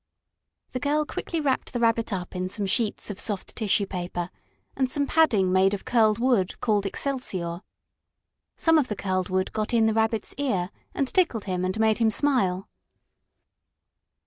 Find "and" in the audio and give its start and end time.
4.75-4.89, 10.95-11.07, 11.63-11.79